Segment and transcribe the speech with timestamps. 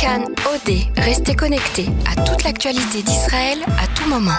[0.00, 4.30] Cannes OD, restez connectés à toute l'actualité d'Israël à tout moment.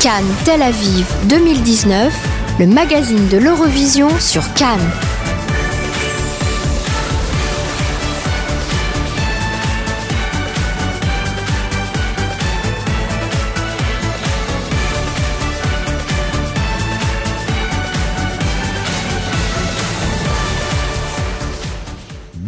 [0.00, 2.12] Cannes Tel Aviv 2019,
[2.58, 4.90] le magazine de l'Eurovision sur Cannes.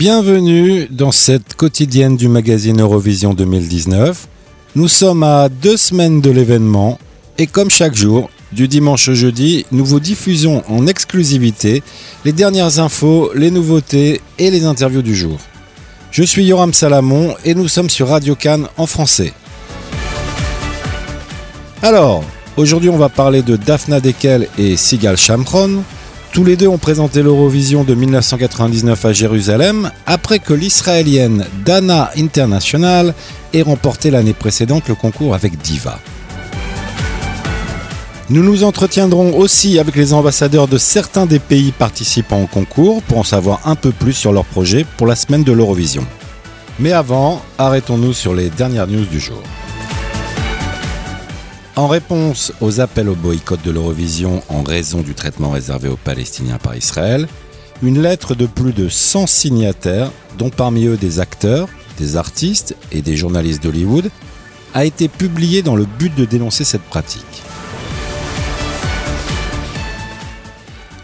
[0.07, 4.29] Bienvenue dans cette quotidienne du magazine Eurovision 2019.
[4.77, 6.99] Nous sommes à deux semaines de l'événement
[7.39, 11.83] et comme chaque jour, du dimanche au jeudi, nous vous diffusons en exclusivité
[12.27, 15.39] les dernières infos, les nouveautés et les interviews du jour.
[16.11, 19.33] Je suis Yoram Salamon et nous sommes sur Radio Cannes en français.
[21.81, 22.23] Alors,
[22.59, 25.83] aujourd'hui on va parler de Daphna Dekel et Sigal Shamron,
[26.35, 33.15] tous les deux ont présenté l'Eurovision de 1999 à Jérusalem après que l'Israélienne Dana International
[33.53, 36.01] ait remporté l'année précédente le concours avec Diva.
[38.31, 43.19] Nous nous entretiendrons aussi avec les ambassadeurs de certains des pays participant au concours pour
[43.19, 46.05] en savoir un peu plus sur leurs projets pour la semaine de l'Eurovision.
[46.81, 49.41] Mais avant, arrêtons-nous sur les dernières news du jour.
[51.77, 56.59] En réponse aux appels au boycott de l'Eurovision en raison du traitement réservé aux Palestiniens
[56.59, 57.27] par Israël,
[57.83, 63.03] une lettre de plus de 100 signataires, dont parmi eux des acteurs, des artistes et
[63.03, 64.11] des journalistes d'Hollywood,
[64.73, 67.43] a été publiée dans le but de dénoncer cette pratique.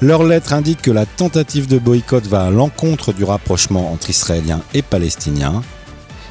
[0.01, 4.63] Leur lettre indique que la tentative de boycott va à l'encontre du rapprochement entre Israéliens
[4.73, 5.63] et Palestiniens.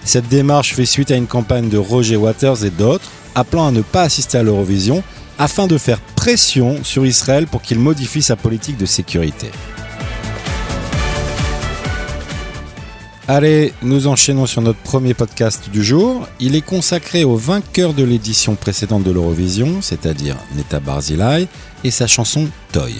[0.05, 3.81] Cette démarche fait suite à une campagne de Roger Waters et d'autres appelant à ne
[3.81, 5.03] pas assister à l'Eurovision
[5.37, 9.49] afin de faire pression sur Israël pour qu'il modifie sa politique de sécurité.
[13.31, 16.27] Allez, nous enchaînons sur notre premier podcast du jour.
[16.39, 21.47] Il est consacré au vainqueur de l'édition précédente de l'Eurovision, c'est-à-dire Neta Barzilai,
[21.83, 22.95] et sa chanson Toy.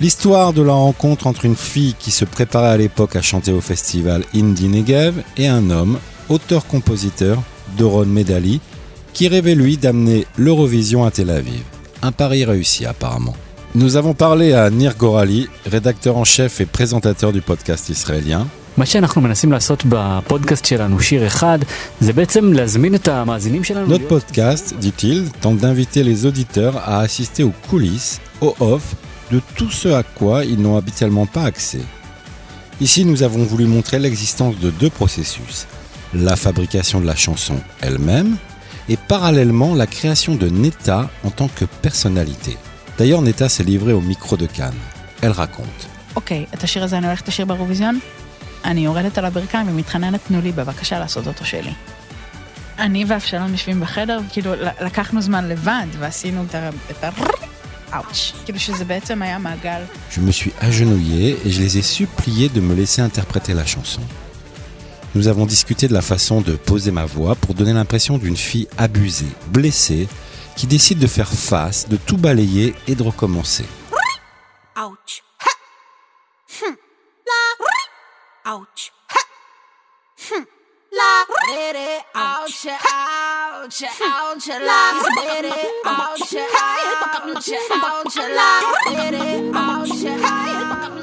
[0.00, 3.60] L'histoire de la rencontre entre une fille qui se préparait à l'époque à chanter au
[3.60, 5.98] festival Indie Negev et un homme,
[6.28, 7.42] auteur-compositeur,
[7.76, 8.60] Doron Medali,
[9.14, 11.62] qui rêvait lui d'amener l'Eurovision à Tel Aviv.
[12.02, 13.36] Un pari réussi apparemment.
[13.76, 18.46] Nous avons parlé à Nir Gorali, rédacteur en chef et présentateur du podcast israélien.
[23.86, 28.96] Notre podcast, dit-il, tente d'inviter les auditeurs à assister aux coulisses, au off,
[29.30, 31.82] de tout ce à quoi ils n'ont habituellement pas accès.
[32.80, 35.66] Ici, nous avons voulu montrer l'existence de deux processus.
[36.12, 38.36] La fabrication de la chanson elle-même
[38.89, 42.57] et parallèlement la création de Neta en tant que personnalité.
[42.97, 44.83] D'ailleurs, Neta s'est livrée au micro de Cannes.
[45.21, 45.87] Elle raconte.
[46.15, 47.99] אוקיי, את השיר הזה אני הולכת לשיר באירוויזיון,
[48.65, 51.73] אני יורדת על הברכיים ומתחננת, תנו לי בבקשה לעשות אותו שלי.
[52.79, 54.51] אני ואבשלום יושבים בחדר, כאילו
[54.81, 56.43] לקחנו זמן לבד ועשינו
[56.91, 57.09] את ה...
[57.93, 59.81] אאוץ', כאילו שזה בעצם היה מעגל.
[60.11, 64.01] Je me suis agenouillé et je les ai suppliés de me laisser interpréter la chanson.
[65.14, 68.66] Nous avons discuté de la façon de poser ma voix pour donner l'impression d'une fille
[68.76, 70.08] abusée, blessée,
[70.56, 73.64] qui décide de faire face, de tout balayer et de recommencer.
[74.76, 75.22] Ouch.
[78.46, 78.92] Ouch.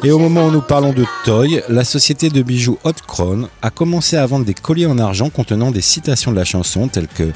[0.03, 3.69] Et au moment où nous parlons de Toy, la société de bijoux Hot Crown a
[3.71, 7.31] commencé à vendre des colliers en argent contenant des citations de la chanson telles que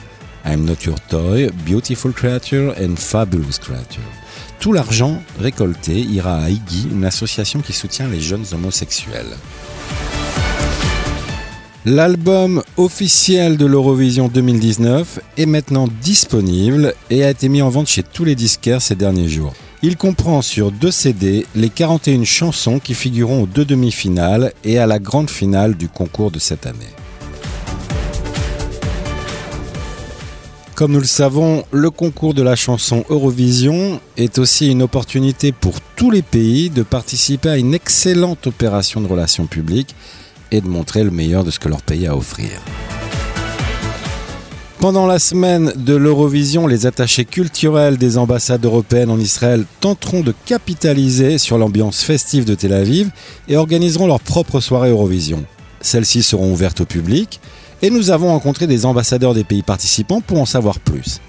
[0.45, 4.03] I'm not your toy, beautiful creature and fabulous creature.
[4.59, 9.35] Tout l'argent récolté ira à Iggy, une association qui soutient les jeunes homosexuels.
[11.87, 18.01] L'album officiel de l'Eurovision 2019 est maintenant disponible et a été mis en vente chez
[18.01, 19.53] tous les disquaires ces derniers jours.
[19.83, 24.87] Il comprend sur deux CD les 41 chansons qui figureront aux deux demi-finales et à
[24.87, 26.79] la grande finale du concours de cette année.
[30.73, 35.79] Comme nous le savons, le concours de la chanson Eurovision est aussi une opportunité pour
[35.95, 39.95] tous les pays de participer à une excellente opération de relations publiques
[40.61, 42.61] de montrer le meilleur de ce que leur pays a à offrir.
[44.79, 50.33] Pendant la semaine de l'Eurovision, les attachés culturels des ambassades européennes en Israël tenteront de
[50.45, 53.09] capitaliser sur l'ambiance festive de Tel Aviv
[53.47, 55.43] et organiseront leur propre soirée Eurovision.
[55.81, 57.39] Celles-ci seront ouvertes au public
[57.81, 61.19] et nous avons rencontré des ambassadeurs des pays participants pour en savoir plus.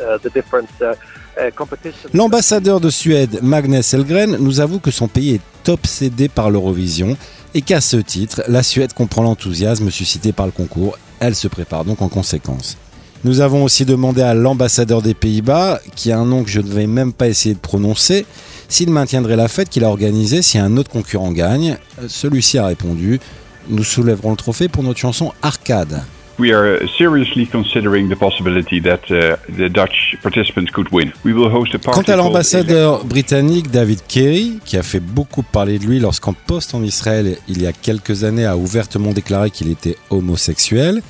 [0.00, 2.08] Uh, uh, uh.
[2.14, 7.16] L'ambassadeur de Suède, Magnus Elgren, nous avoue que son pays est obsédé par l'Eurovision
[7.54, 10.98] et qu'à ce titre, la Suède comprend l'enthousiasme suscité par le concours.
[11.20, 12.76] Elle se prépare donc en conséquence.
[13.24, 16.68] Nous avons aussi demandé à l'ambassadeur des Pays-Bas, qui a un nom que je ne
[16.68, 18.26] vais même pas essayer de prononcer,
[18.68, 21.76] s'il maintiendrait la fête qu'il a organisée si un autre concurrent gagne.
[22.08, 23.20] Celui-ci a répondu
[23.68, 26.02] Nous soulèverons le trophée pour notre chanson Arcade.
[26.38, 31.12] We are seriously considering the possibility that uh, the Dutch participants could win.
[31.24, 35.42] We will host a party Quant à l'ambassadeur britannique David Kerry, qui a fait beaucoup
[35.42, 39.50] parler de lui lorsqu'en poste en Israël il y a quelques années a ouvertement déclaré
[39.50, 41.02] qu'il était homosexuel,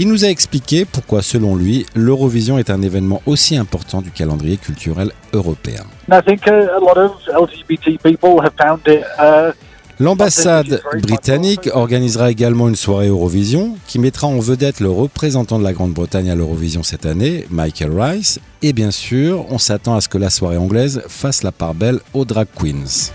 [0.00, 4.56] il nous a expliqué pourquoi selon lui l'Eurovision est un événement aussi important du calendrier
[4.56, 5.84] culturel européen.
[6.10, 9.04] I think uh, a lot of LGBT people have found it.
[9.20, 9.52] Uh,
[10.00, 15.72] L'ambassade britannique organisera également une soirée Eurovision qui mettra en vedette le représentant de la
[15.72, 20.18] Grande-Bretagne à l'Eurovision cette année, Michael Rice, et bien sûr, on s'attend à ce que
[20.18, 23.12] la soirée anglaise fasse la part belle aux drag queens.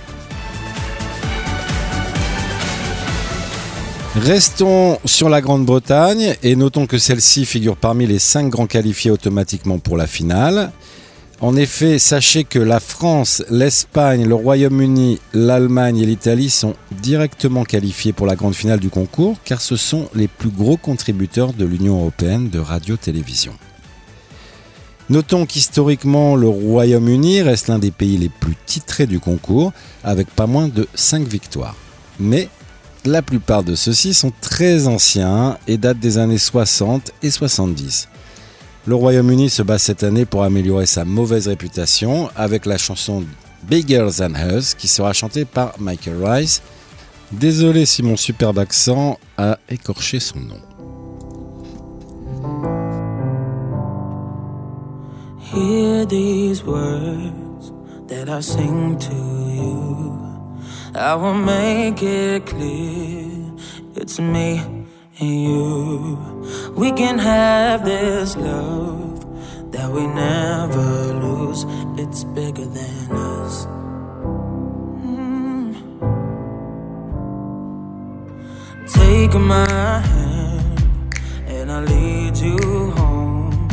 [4.16, 9.80] Restons sur la Grande-Bretagne et notons que celle-ci figure parmi les cinq grands qualifiés automatiquement
[9.80, 10.72] pour la finale.
[11.42, 18.12] En effet, sachez que la France, l'Espagne, le Royaume-Uni, l'Allemagne et l'Italie sont directement qualifiés
[18.12, 21.98] pour la grande finale du concours car ce sont les plus gros contributeurs de l'Union
[21.98, 23.54] européenne de radio-télévision.
[25.10, 29.72] Notons qu'historiquement, le Royaume-Uni reste l'un des pays les plus titrés du concours
[30.04, 31.78] avec pas moins de 5 victoires.
[32.20, 32.50] Mais
[33.06, 38.10] la plupart de ceux-ci sont très anciens et datent des années 60 et 70.
[38.90, 43.24] Le Royaume-Uni se bat cette année pour améliorer sa mauvaise réputation avec la chanson
[43.70, 46.64] Bigger Than Us qui sera chantée par Michael Rice.
[47.32, 50.60] Désolé si mon superbe accent a écorché son nom.
[55.54, 57.72] Hear these words
[58.08, 59.14] that I sing to
[59.54, 60.18] you.
[60.96, 63.54] I will make it clear
[63.96, 64.60] it's me
[65.22, 66.39] and you.
[66.80, 69.20] We can have this love
[69.74, 71.66] that we never lose.
[71.98, 73.66] It's bigger than us.
[75.04, 75.76] Mm.
[78.88, 83.68] Take my hand and I'll lead you home.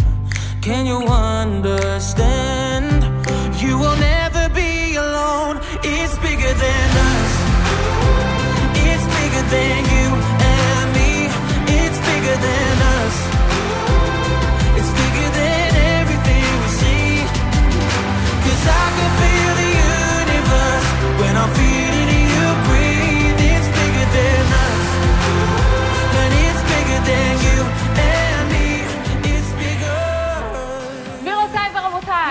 [0.60, 2.35] Can you understand?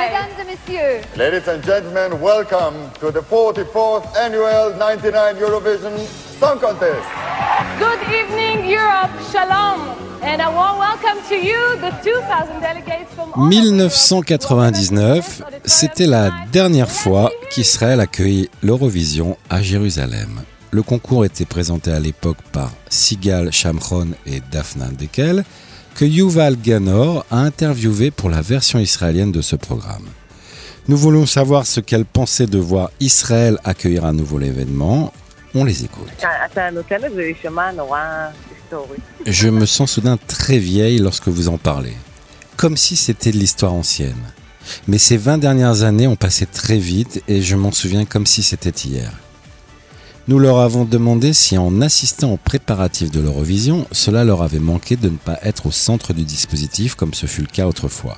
[0.05, 1.01] Mesdames et messieurs.
[1.17, 5.97] Ladies and gentlemen, welcome to the 44th annual 99 Eurovision
[6.39, 7.01] Song Contest.
[7.79, 9.09] Good evening, Europe.
[9.31, 9.95] Shalom.
[13.37, 20.41] 1999, c'était la dernière fois qu'Israël accueille l'Eurovision à Jérusalem.
[20.71, 25.43] Le concours était présenté à l'époque par Sigal Shamron et Daphna Dekel
[25.95, 30.05] que Yuval Ganor a interviewé pour la version israélienne de ce programme.
[30.89, 35.13] Nous voulons savoir ce qu'elle pensait de voir Israël accueillir à nouveau l'événement.
[35.55, 36.09] On les écoute.
[39.25, 41.93] Je me sens soudain très vieille lorsque vous en parlez.
[42.57, 44.21] Comme si c'était de l'histoire ancienne.
[44.87, 48.43] Mais ces 20 dernières années ont passé très vite et je m'en souviens comme si
[48.43, 49.11] c'était hier.
[50.27, 54.95] Nous leur avons demandé si en assistant aux préparatifs de l'Eurovision, cela leur avait manqué
[54.95, 58.17] de ne pas être au centre du dispositif comme ce fut le cas autrefois.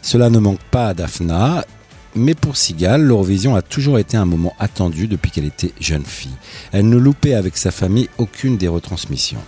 [0.00, 1.66] Cela ne manque pas à Daphna,
[2.14, 6.32] mais pour Sigal, l'Eurovision a toujours été un moment attendu depuis qu'elle était jeune fille.
[6.72, 9.44] Elle ne loupait avec sa famille aucune des retransmissions.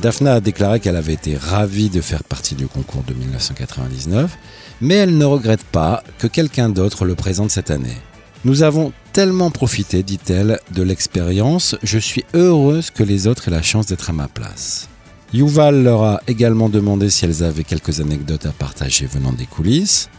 [0.00, 4.36] Daphna a déclaré qu'elle avait été ravie de faire partie du concours de 1999,
[4.80, 7.96] mais elle ne regrette pas que quelqu'un d'autre le présente cette année.
[8.44, 13.62] Nous avons tellement profité, dit-elle, de l'expérience, je suis heureuse que les autres aient la
[13.62, 14.88] chance d'être à ma place.
[15.32, 20.10] Yuval leur a également demandé si elles avaient quelques anecdotes à partager venant des coulisses.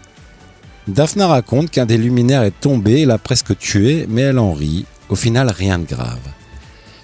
[0.88, 4.86] Daphna raconte qu'un des luminaires est tombé et l'a presque tué, mais elle en rit.
[5.10, 6.20] Au final, rien de grave.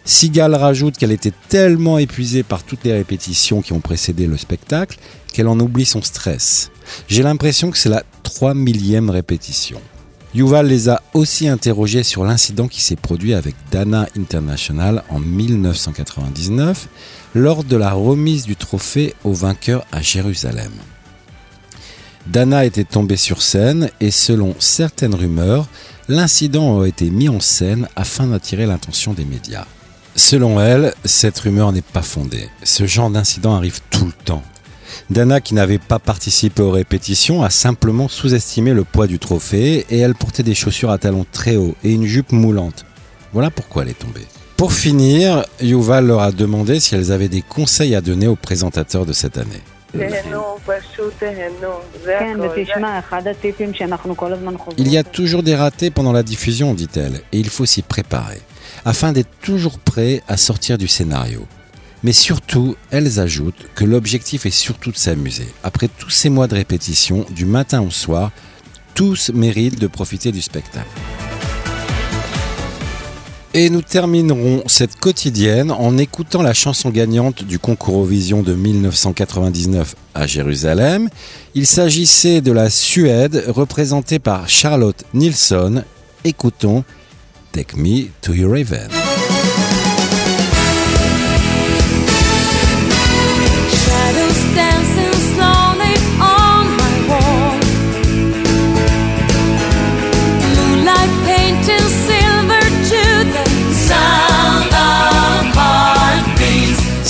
[0.03, 4.97] Sigal rajoute qu'elle était tellement épuisée par toutes les répétitions qui ont précédé le spectacle
[5.31, 6.71] qu'elle en oublie son stress.
[7.07, 9.79] J'ai l'impression que c'est la 3 millième répétition.
[10.33, 16.87] Yuval les a aussi interrogés sur l'incident qui s'est produit avec Dana International en 1999
[17.35, 20.71] lors de la remise du trophée au vainqueur à Jérusalem.
[22.27, 25.67] Dana était tombée sur scène et selon certaines rumeurs,
[26.07, 29.65] l'incident aurait été mis en scène afin d'attirer l'attention des médias.
[30.15, 32.49] Selon elle, cette rumeur n'est pas fondée.
[32.63, 34.43] Ce genre d'incident arrive tout le temps.
[35.09, 39.99] Dana, qui n'avait pas participé aux répétitions, a simplement sous-estimé le poids du trophée et
[39.99, 42.85] elle portait des chaussures à talons très hauts et une jupe moulante.
[43.33, 44.25] Voilà pourquoi elle est tombée.
[44.57, 49.05] Pour finir, Yuval leur a demandé si elles avaient des conseils à donner aux présentateurs
[49.05, 49.61] de cette année.
[54.77, 58.41] Il y a toujours des ratés pendant la diffusion, dit-elle, et il faut s'y préparer,
[58.85, 61.45] afin d'être toujours prêt à sortir du scénario.
[62.03, 65.47] Mais surtout, elles ajoutent que l'objectif est surtout de s'amuser.
[65.63, 68.31] Après tous ces mois de répétition, du matin au soir,
[68.95, 70.89] tous méritent de profiter du spectacle.
[73.53, 79.95] Et nous terminerons cette quotidienne en écoutant la chanson gagnante du concours Eurovision de 1999
[80.13, 81.09] à Jérusalem.
[81.53, 85.83] Il s'agissait de la Suède représentée par Charlotte Nilsson.
[86.23, 86.85] Écoutons
[87.51, 89.00] Take Me to Your Haven.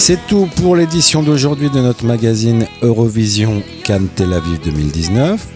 [0.04, 5.48] C'est tout pour l'édition d'aujourd'hui de notre magazine Eurovision Cannes Tel Aviv 2019.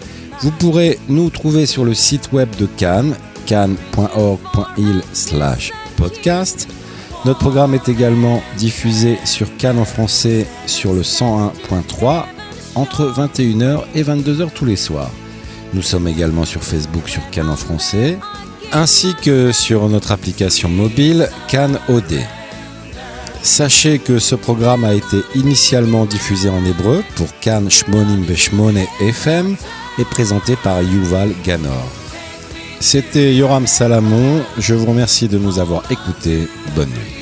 [0.41, 3.15] Vous pourrez nous trouver sur le site web de Cannes,
[3.47, 6.67] cannes.org.il slash podcast.
[7.25, 12.25] Notre programme est également diffusé sur Cannes en français sur le 101.3
[12.75, 15.11] entre 21h et 22h tous les soirs.
[15.73, 18.19] Nous sommes également sur Facebook sur Cannes en français,
[18.71, 22.13] ainsi que sur notre application mobile Cannes OD.
[23.45, 29.55] Sachez que ce programme a été initialement diffusé en hébreu pour Cannes Shmonim Beshmone FM
[29.99, 31.87] et présenté par Yuval Ganor.
[32.79, 37.14] C'était Yoram Salamon, je vous remercie de nous avoir écoutés, bonne nuit.